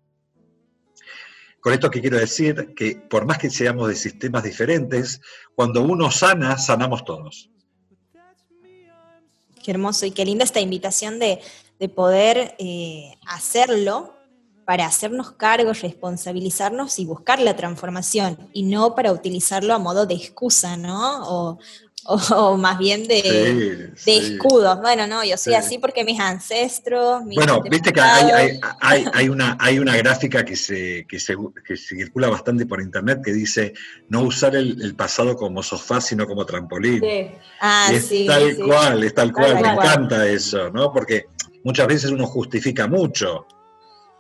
[1.60, 5.22] Con esto que quiero decir que por más que seamos de sistemas diferentes,
[5.54, 7.52] cuando uno sana, sanamos todos.
[9.64, 11.40] Qué hermoso y qué linda esta invitación de,
[11.94, 14.16] poder eh, hacerlo
[14.66, 20.16] para hacernos cargo, responsabilizarnos y buscar la transformación, y no para utilizarlo a modo de
[20.16, 21.60] excusa, ¿no?
[22.58, 24.80] más bien de, escudos.
[24.82, 27.24] Bueno, no, yo soy así porque mis ancestros...
[27.26, 31.36] bueno, viste que hay, una, hay una gráfica que se, que se,
[31.78, 33.74] circula bastante por internet que dice
[34.10, 37.02] no usar el, pasado como sofá, sino como trampolín.
[37.02, 37.32] Sí.
[37.60, 40.92] Ah, es tal cual, es tal cual, me encanta eso, ¿no?
[40.92, 41.26] Porque
[41.64, 43.46] muchas veces uno justifica mucho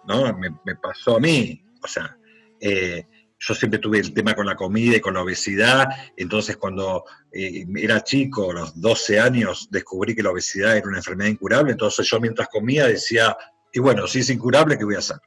[0.08, 0.34] ¿no?
[0.38, 1.62] Me, pasó a mí.
[1.84, 2.18] O sea,
[2.60, 3.06] eh,
[3.40, 7.66] yo siempre tuve el tema con la comida y con la obesidad, entonces cuando eh,
[7.78, 12.08] era chico, a los 12 años, descubrí que la obesidad era una enfermedad incurable, entonces
[12.10, 13.38] yo mientras comía decía,
[13.72, 15.18] y bueno, si es incurable, ¿qué voy a hacer?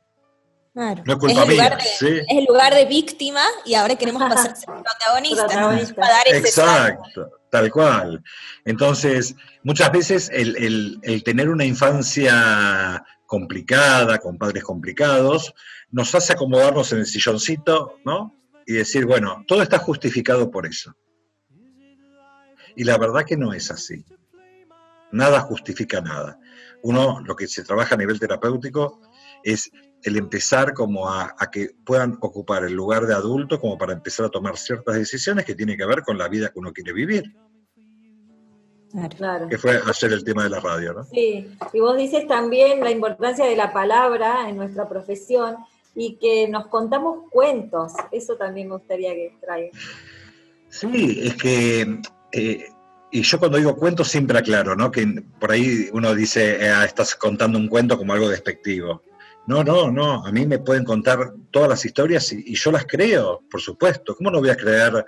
[0.72, 1.02] Claro.
[1.04, 1.78] No es culpa mía.
[1.80, 5.52] Es el lugar de víctima y ahora queremos pasar a ser protagonistas.
[6.26, 8.22] Exacto, tal cual.
[8.64, 15.54] Entonces, muchas veces el, el tener una infancia complicada, con padres complicados,
[15.92, 18.34] nos hace acomodarnos en el silloncito, ¿no?
[18.66, 20.96] Y decir, bueno, todo está justificado por eso.
[22.74, 24.04] Y la verdad que no es así.
[25.12, 26.40] Nada justifica nada.
[26.82, 29.00] Uno, lo que se trabaja a nivel terapéutico
[29.44, 29.70] es
[30.02, 34.26] el empezar como a, a, que puedan ocupar el lugar de adulto como para empezar
[34.26, 37.32] a tomar ciertas decisiones que tienen que ver con la vida que uno quiere vivir.
[39.48, 41.04] Que fue ayer el tema de la radio, ¿no?
[41.04, 45.56] Sí, y vos dices también la importancia de la palabra en nuestra profesión
[45.94, 47.92] y que nos contamos cuentos.
[48.10, 49.70] Eso también me gustaría que traiga.
[50.68, 52.00] Sí, es que,
[52.32, 52.64] eh,
[53.10, 54.90] y yo cuando digo cuentos siempre aclaro, ¿no?
[54.90, 55.06] Que
[55.38, 59.02] por ahí uno dice, ah, estás contando un cuento como algo despectivo.
[59.46, 63.42] No, no, no, a mí me pueden contar todas las historias y, yo las creo,
[63.50, 64.14] por supuesto.
[64.14, 65.04] ¿Cómo no voy a creer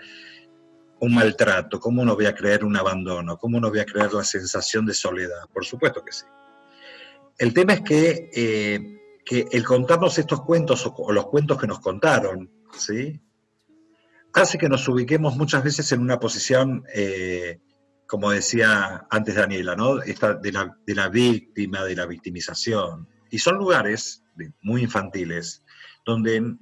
[1.02, 1.80] un maltrato?
[1.80, 3.36] ¿Cómo no voy a creer un abandono?
[3.36, 5.48] ¿Cómo no voy a creer la sensación de soledad?
[5.52, 6.24] Por supuesto que sí.
[7.38, 11.80] El tema es que, eh, que el contarnos estos cuentos o, los cuentos que nos
[11.80, 13.20] contaron, ¿sí?
[14.32, 17.58] hace que nos ubiquemos muchas veces en una posición, eh,
[18.06, 20.00] como decía antes Daniela, ¿no?
[20.02, 23.08] Esta de, la, de la víctima, de la victimización.
[23.28, 24.22] Y son lugares
[24.60, 25.64] muy infantiles
[26.06, 26.56] donde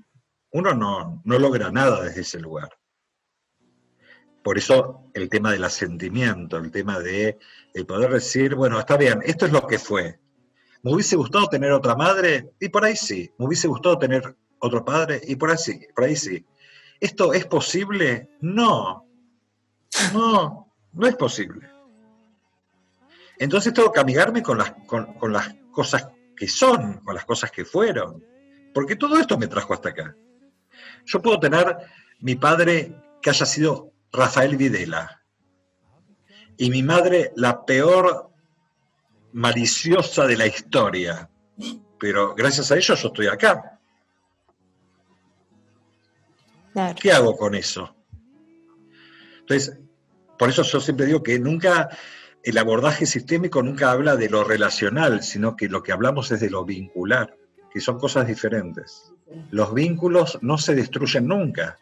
[0.53, 2.80] uno no, no logra nada desde ese lugar.
[4.43, 7.39] Por eso el tema del asentimiento, el tema de
[7.75, 10.19] el poder decir, bueno, está bien, esto es lo que fue.
[10.83, 12.53] ¿Me hubiese gustado tener otra madre?
[12.59, 13.31] Y por ahí sí.
[13.39, 15.21] ¿Me hubiese gustado tener otro padre?
[15.27, 16.45] Y por ahí sí, por ahí sí.
[16.99, 18.31] ¿Esto es posible?
[18.41, 19.07] No.
[20.15, 21.69] No, no es posible.
[23.39, 27.65] Entonces tengo que amigarme con las, con, las cosas que son, con las cosas que
[27.65, 28.25] fueron.
[28.73, 30.15] Porque todo esto me trajo hasta acá.
[31.07, 31.77] Yo puedo tener
[32.21, 35.21] mi padre que haya sido Rafael Videla
[36.57, 38.31] y mi madre la peor
[39.33, 41.31] maliciosa de la historia.
[41.99, 43.79] Pero gracias a ellos yo estoy acá.
[47.01, 47.95] ¿Qué hago con eso?
[49.41, 49.79] Entonces,
[50.39, 51.89] por eso yo siempre digo que nunca,
[52.43, 56.51] el abordaje sistémico nunca habla de lo relacional, sino que lo que hablamos es de
[56.51, 57.37] lo vincular,
[57.71, 59.13] que son cosas diferentes.
[59.51, 61.79] Los vínculos no se destruyen nunca.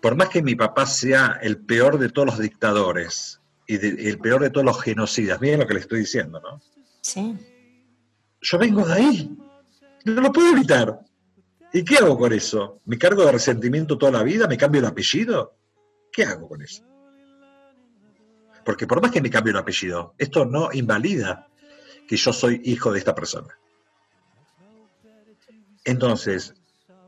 [0.00, 3.74] Por más que mi papá sea el peor de todos los dictadores y
[4.08, 6.60] el peor de todos los genocidas, miren lo que le estoy diciendo, ¿no?
[7.00, 7.36] Sí.
[8.40, 9.36] Yo vengo de ahí.
[10.04, 11.00] No lo puedo evitar.
[11.72, 12.80] ¿Y qué hago con eso?
[12.86, 14.46] ¿Me cargo de resentimiento toda la vida?
[14.46, 15.54] ¿Me cambio el apellido?
[16.10, 16.82] ¿Qué hago con eso?
[18.64, 21.48] Porque por más que me cambie el apellido, esto no invalida
[22.06, 23.58] que yo soy hijo de esta persona.
[25.84, 26.54] Entonces,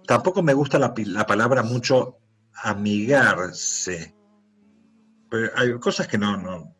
[0.07, 0.94] tampoco me gusta la,
[1.26, 2.18] palabra mucho
[2.54, 4.14] amigarse.
[5.30, 6.74] Pero hay cosas que no, no,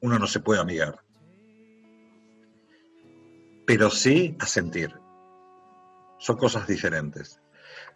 [0.00, 1.00] uno no se puede amigar.
[3.66, 4.92] Pero sí a sentir
[6.18, 7.40] son cosas diferentes.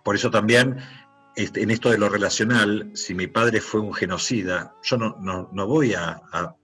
[0.02, 0.78] Por eso también
[1.37, 5.16] este, en esto de lo relacional, si mi padre fue un genocida, yo no,
[5.52, 6.56] no, voy a, a,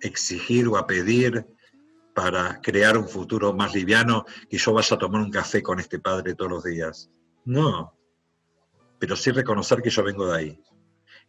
[0.00, 1.46] exigir o a pedir
[2.14, 5.98] para crear un futuro más liviano que yo vaya a tomar un café con este
[5.98, 7.10] padre todos los días.
[7.44, 7.94] No,
[9.00, 10.64] pero sí reconocer que yo vengo de ahí.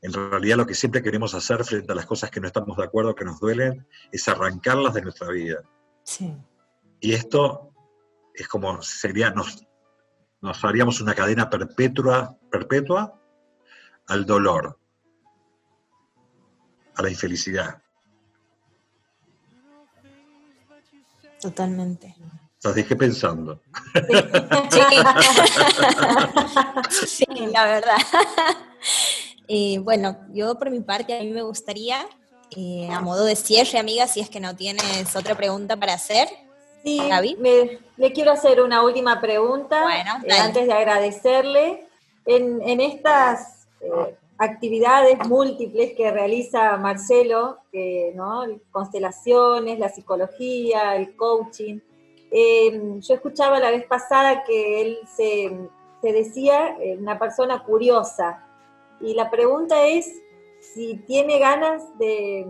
[0.02, 2.84] En realidad lo que siempre queremos hacer frente a las cosas que no estamos de
[2.84, 5.62] acuerdo, que nos duelen, es arrancarlas de nuestra vida.
[6.04, 6.36] Sí.
[7.00, 7.74] Y esto
[8.34, 9.66] es como sería, nos,
[10.42, 13.18] nos haríamos una cadena perpetua, perpetua
[14.08, 14.78] al dolor,
[16.96, 17.82] a la infelicidad.
[21.40, 22.16] Totalmente.
[22.64, 23.60] Las dejé pensando.
[27.08, 27.98] Sí, la verdad.
[29.48, 32.06] Y bueno, yo por mi parte, a mí me gustaría,
[32.56, 36.28] eh, a modo de cierre, amiga, si es que no tienes otra pregunta para hacer,
[36.84, 37.00] Sí,
[37.98, 39.84] le quiero hacer una última pregunta
[40.24, 41.86] eh, antes de agradecerle.
[42.26, 47.58] En, estas eh, actividades múltiples que realiza Marcelo,
[48.16, 48.46] ¿no?
[48.72, 51.80] constelaciones, la psicología, el coaching,
[52.32, 55.70] em, yo escuchaba la vez pasada que él se,
[56.02, 58.48] se decía eh, una persona curiosa.
[59.00, 60.12] Y la pregunta es
[60.60, 62.48] si tiene ganas de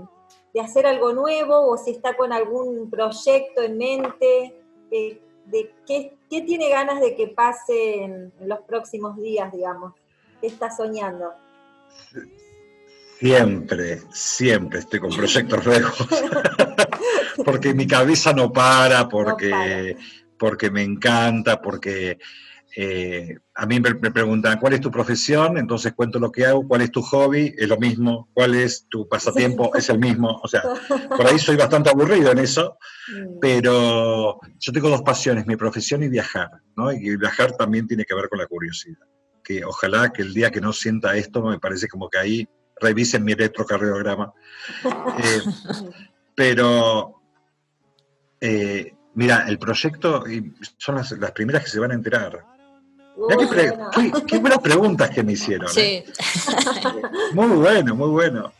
[0.53, 4.55] de hacer algo nuevo o si está con algún proyecto en mente,
[4.91, 9.93] eh, de qué, tiene ganas de que pase en, los próximos días, digamos,
[10.39, 11.33] qué está soñando.
[13.21, 15.93] Siempre, siempre estoy con proyectos nuevos,
[17.45, 19.95] porque mi cabeza no para, porque,
[20.39, 22.17] porque me encanta, porque
[22.75, 25.60] eh, a mí me, preguntan, ¿cuál es tu profesión?
[25.60, 27.53] Entonces cuento lo que hago, ¿cuál es tu hobby?
[27.55, 29.69] Es lo mismo, ¿cuál es tu pasatiempo?
[29.75, 30.39] Es el mismo.
[30.41, 30.63] O sea,
[31.15, 33.38] por ahí soy bastante aburrido en eso, mm.
[33.39, 36.91] pero yo tengo dos pasiones, mi profesión y viajar, ¿no?
[36.91, 39.05] Y viajar también tiene que ver con la curiosidad.
[39.43, 42.49] Que ojalá que el día que no sienta esto, me parece como que ahí
[42.81, 44.33] revisen mi electrocardiograma.
[45.17, 45.41] Eh,
[46.35, 47.21] pero
[48.39, 50.23] eh, mira, el proyecto,
[50.77, 52.45] son las, las primeras que se van a enterar
[54.27, 55.69] qué, buenas preguntas que me hicieron.
[55.75, 56.05] ¿eh?
[57.33, 58.53] muy bueno, muy bueno.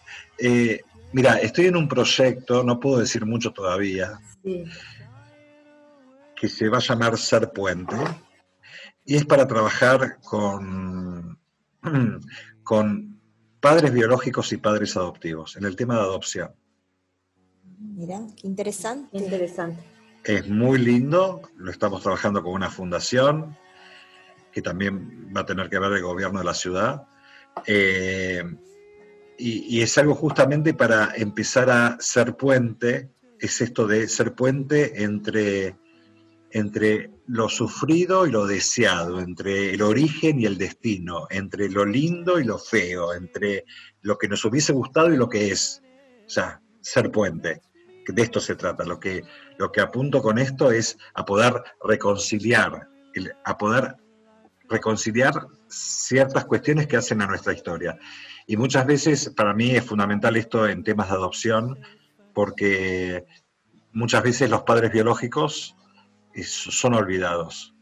[1.14, 4.20] Mira, estoy en un proyecto, no puedo decir mucho todavía,
[6.36, 7.96] que se va a llamar Ser Puente,
[9.06, 11.38] y es para trabajar con,
[12.64, 13.11] con
[13.62, 16.52] padres biológicos y padres adoptivos, en el tema de adopción.
[17.80, 19.18] Mira, qué interesante.
[19.18, 19.82] interesante.
[20.24, 23.58] es muy lindo, lo estamos trabajando con una fundación
[24.52, 27.08] que también va a tener que ver el gobierno de la ciudad.
[27.66, 28.44] Eh,
[29.38, 35.76] y, es algo justamente para empezar a ser puente, es esto de ser puente entre,
[36.52, 42.40] entre lo sufrido y lo deseado, entre el origen y el destino, entre lo lindo
[42.40, 43.66] y lo feo, entre
[44.02, 45.82] lo que nos hubiese gustado y lo que es.
[46.26, 47.62] O sea, ser puente.
[48.08, 48.84] De esto se trata.
[48.84, 49.24] Lo que,
[49.58, 52.90] lo que apunto con esto es a poder reconciliar,
[53.46, 53.96] a poder
[54.68, 55.34] reconciliar
[55.68, 57.98] ciertas cuestiones que hacen a nuestra historia.
[58.48, 61.80] Y muchas veces para mí es fundamental esto en temas de adopción,
[62.34, 63.26] porque
[63.94, 65.76] muchas veces los padres biológicos
[66.44, 67.76] son olvidados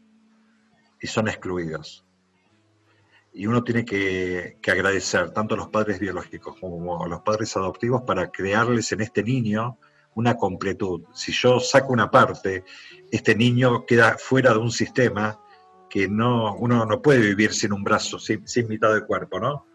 [1.00, 2.04] y son excluidos.
[3.32, 8.02] Y uno tiene que, agradecer tanto a los padres biológicos como a los padres adoptivos
[8.02, 9.78] para crearles en este niño
[10.14, 11.02] una completud.
[11.14, 12.64] Si yo saco una parte,
[13.10, 15.40] este niño queda fuera de un sistema
[15.88, 19.66] que no, uno no puede vivir sin un brazo, sin, mitad del cuerpo, ¿no?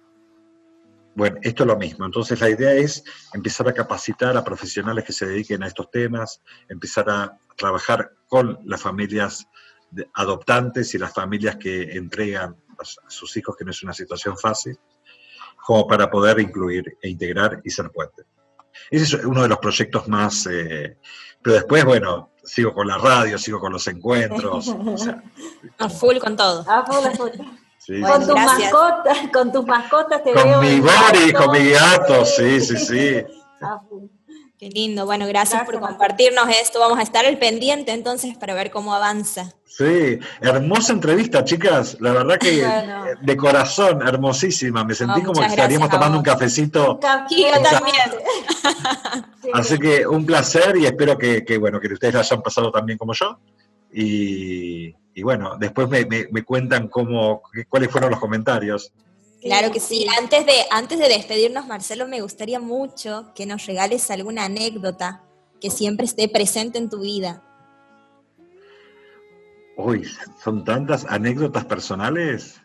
[1.16, 2.06] Bueno, esto es lo mismo.
[2.06, 6.42] Entonces la idea es empezar a capacitar a profesionales que se dediquen a estos temas,
[6.68, 9.48] empezar a trabajar con las familias
[10.14, 14.78] adoptantes y las familias que entregan a sus hijos, que no es una situación fácil,
[15.66, 18.24] como para poder incluir e integrar y ser puente.
[18.92, 20.48] Ese es uno de los proyectos más...
[20.52, 20.98] Eh,
[21.42, 24.68] pero después, bueno, sigo con la radio, sigo con los encuentros.
[25.78, 26.66] a full con todo.
[26.68, 27.30] A full, a full.
[27.88, 30.62] Con, tus mascotas, con tus mascotas te con veo.
[30.62, 33.24] Mi body, con mi gato, sí, sí, sí.
[33.62, 34.06] A full.
[34.58, 36.80] Qué lindo, bueno, gracias, por compartirnos esto.
[36.80, 39.54] Vamos a estar al pendiente entonces para ver cómo avanza.
[39.66, 41.98] Sí, hermosa entrevista, chicas.
[42.00, 42.66] La verdad que
[43.22, 44.86] de corazón, hermosísima.
[44.86, 46.94] Me sentí como que estaríamos tomando un cafecito.
[46.94, 48.12] Un también.
[49.54, 53.12] Así que un placer y espero que, bueno, que ustedes la hayan pasado también como
[53.12, 53.38] yo.
[53.92, 58.94] Y, bueno, después me, me cuentan cómo, cuáles fueron los comentarios.
[59.42, 60.08] Claro que sí.
[60.20, 65.24] Antes de, antes de despedirnos, Marcelo, me gustaría mucho que nos regales alguna anécdota
[65.62, 67.44] que siempre esté presente en tu vida.
[69.78, 70.08] Uy,
[70.44, 72.62] son tantas anécdotas personales.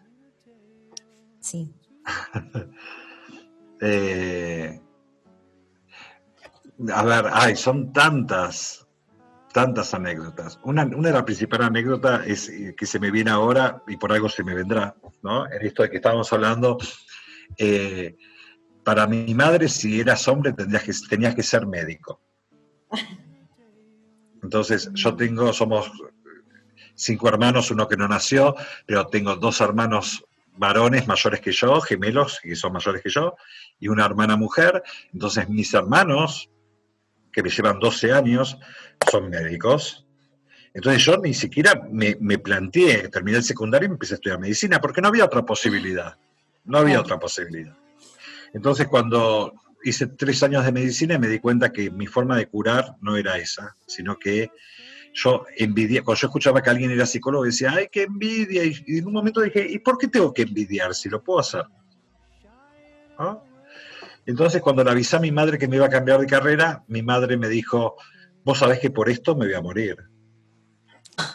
[1.41, 1.73] Sí.
[3.83, 4.79] Eh,
[6.93, 8.87] a ver, ay, son tantas
[9.53, 10.59] tantas anécdotas.
[10.63, 14.13] Una, una de las principales anécdotas es eh, que se me viene ahora y por
[14.13, 15.51] algo se me vendrá, ¿no?
[15.51, 16.79] En esto de que estábamos hablando,
[17.57, 18.17] eh,
[18.85, 22.21] para mi madre, si eras hombre, tendrías que, tenías que ser médico.
[24.43, 25.91] Entonces, yo tengo, somos
[26.95, 28.55] cinco hermanos, uno que no nació,
[28.87, 30.25] pero tengo dos hermanos
[30.57, 33.37] varones mayores que yo, gemelos, que son mayores que yo,
[33.79, 34.83] y una hermana mujer.
[35.13, 36.51] Entonces, mis hermanos,
[37.33, 38.59] que me llevan 12 años,
[39.11, 40.07] son médicos.
[40.73, 44.81] Entonces yo ni siquiera me, planteé, terminé el secundario y me empecé a estudiar medicina,
[44.81, 46.17] porque no había otra posibilidad.
[46.65, 47.77] No había otra posibilidad.
[48.53, 52.97] Entonces cuando hice tres años de medicina me di cuenta que mi forma de curar
[53.01, 54.51] no era esa, sino que
[55.13, 59.07] yo envidia, cuando yo escuchaba que alguien era psicólogo decía, ay, qué envidia, y, en
[59.07, 61.65] un momento dije, ¿y por qué tengo que envidiar si lo puedo hacer?
[63.19, 63.43] ¿Ah?
[64.27, 67.03] Entonces, cuando le avisé a mi madre que me iba a cambiar de carrera, mi
[67.03, 67.97] madre me dijo,
[68.45, 69.97] vos sabés que por esto me voy a morir.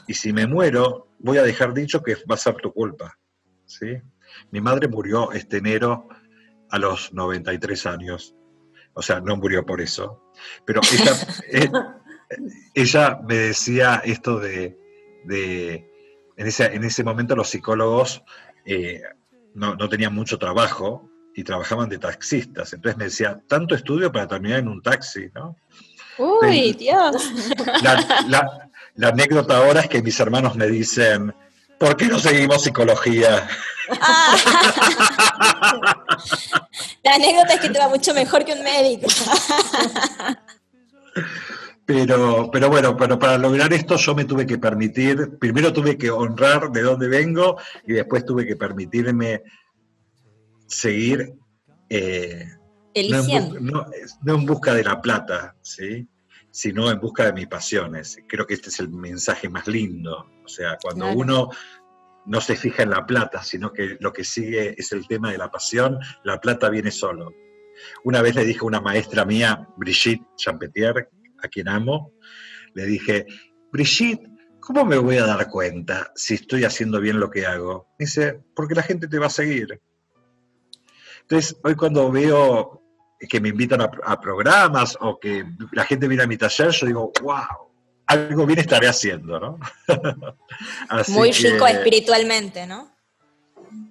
[0.08, 3.18] Y si me muero, voy a dejar dicho que va a ser tu culpa.
[3.66, 4.02] ¿sí?
[4.52, 6.08] Mi madre murió este enero
[6.70, 8.36] a los 93 años.
[8.94, 10.32] O sea, no murió por eso.
[10.66, 11.14] Pero ella,
[11.52, 11.70] eh,
[12.74, 14.78] ella me decía esto de,
[16.38, 18.24] en, ese, en ese momento los psicólogos
[18.66, 19.02] eh,
[19.54, 22.72] no, no tenían mucho trabajo y trabajaban de taxistas.
[22.74, 25.58] Entonces me decía, tanto estudio para terminar en un taxi, ¿no?
[26.18, 27.32] Uy, Dios.
[27.82, 28.70] La,
[29.10, 31.34] anécdota ahora es que mis hermanos me dicen,
[31.78, 33.48] ¿por qué no seguimos psicología?
[34.02, 34.36] Ah.
[37.04, 39.08] La anécdota es que te va mucho mejor que un médico.
[41.88, 46.10] Pero, pero bueno, pero para lograr esto yo me tuve que permitir, primero tuve que
[46.10, 49.44] honrar de dónde vengo y después tuve que permitirme
[50.66, 51.36] seguir
[51.88, 52.55] eh,
[53.02, 53.86] no,
[54.26, 56.08] en busca de la plata, ¿sí?
[56.50, 58.18] sino en busca de mis pasiones.
[58.30, 60.32] Creo que este es el mensaje más lindo.
[60.46, 61.50] O sea, cuando uno
[62.26, 65.38] no se fija en la plata, sino que lo que sigue es el tema de
[65.38, 67.34] la pasión, la plata viene solo.
[68.06, 71.10] Una vez le dije a una maestra mía, Brigitte Champetier,
[71.44, 72.14] a quien amo,
[72.74, 73.26] le dije,
[73.74, 74.26] Brigitte,
[74.62, 77.90] ¿cómo me voy a dar cuenta si estoy haciendo bien lo que hago?
[78.00, 79.82] Dice, porque la gente te va a seguir.
[81.24, 82.85] Entonces, hoy cuando veo
[83.20, 87.12] que me invitan a, programas o que la gente viene a mi taller, yo digo,
[87.22, 87.72] wow,
[88.08, 89.60] algo bien estaré haciendo, ¿no?
[91.10, 92.94] Muy rico espiritualmente, ¿no?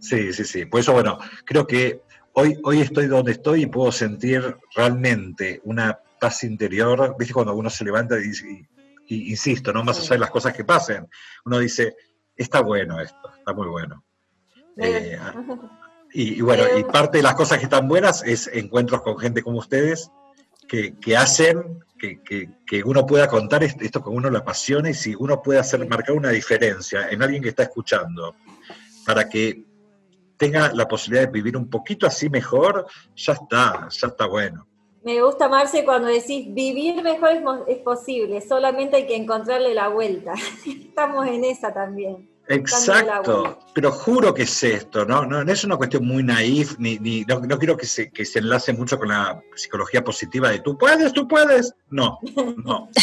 [0.00, 0.66] Sí, sí, sí.
[0.66, 2.02] Por eso, bueno, creo que
[2.34, 7.16] hoy, hoy estoy donde estoy y puedo sentir realmente una paz interior.
[7.18, 8.66] ¿Viste cuando uno se levanta y,
[9.08, 9.82] y, insisto, ¿no?
[9.82, 11.08] Más allá de las cosas que pasen,
[11.44, 11.96] uno dice,
[12.36, 14.04] está bueno esto, está muy bueno.
[14.76, 15.18] Eh,
[16.16, 19.58] y, bueno, y parte de las cosas que están buenas es encuentros con gente como
[19.58, 20.10] ustedes
[20.68, 22.22] que, que hacen que,
[22.66, 26.14] que, uno pueda contar esto con uno le apasiona y si uno puede hacer marcar
[26.14, 28.36] una diferencia en alguien que está escuchando
[29.06, 29.64] para que
[30.36, 32.86] tenga la posibilidad de vivir un poquito así mejor,
[33.16, 34.66] ya está, ya está bueno.
[35.02, 37.30] Me gusta, Marce, cuando decís vivir mejor
[37.66, 40.34] es, posible, solamente hay que encontrarle la vuelta.
[40.66, 42.33] Estamos en esa también.
[42.46, 45.24] Exacto, pero juro que es esto, ¿no?
[45.24, 48.72] No, es una cuestión muy naif, ni, ni no, quiero que se, que se enlace
[48.74, 51.74] mucho con la psicología positiva de tú puedes, tú puedes.
[51.90, 52.18] No,
[52.64, 52.88] no.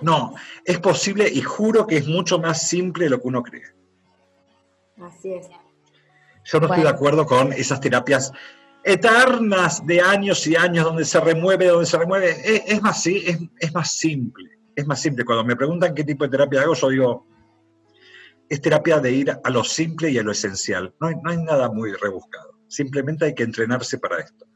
[0.00, 3.64] No, es posible y juro que es mucho más simple de lo que uno cree.
[5.02, 5.46] Así es.
[6.44, 8.32] Yo no estoy de acuerdo con esas terapias
[8.82, 12.36] eternas de años y años donde se remueve, donde se remueve.
[12.66, 13.22] Es, más, sí,
[13.58, 14.50] es, más simple.
[14.74, 15.24] Es más simple.
[15.24, 17.26] Cuando me preguntan qué tipo de terapia hago, yo digo,
[18.48, 20.94] es terapia de ir a lo simple y a lo esencial.
[21.00, 22.54] No hay, no hay nada muy rebuscado.
[22.68, 24.46] Simplemente hay que entrenarse para esto.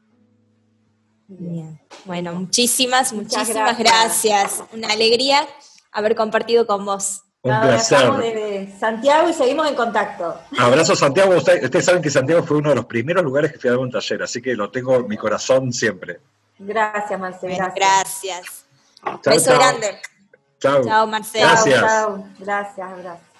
[1.27, 1.79] Bien.
[2.05, 4.63] Bueno, muchísimas, muchísimas gracias.
[4.73, 5.47] Una alegría
[5.91, 7.23] haber compartido con vos.
[7.43, 8.69] Un placer.
[8.79, 10.35] Santiago y seguimos en contacto.
[10.59, 11.35] Abrazo Santiago.
[11.35, 13.89] Ustedes, saben que Santiago fue uno de los primeros lugares que fui a dar un
[13.89, 16.19] taller, así que lo tengo en mi corazón siempre.
[16.59, 17.55] Gracias, Marcelo.
[17.75, 18.65] Gracias.
[19.25, 19.99] Beso grande.
[20.59, 20.83] Chao.
[20.83, 21.47] Chao, Marcelo.
[21.47, 21.79] Gracias.
[21.79, 23.30] Chao, Gracias, gracias.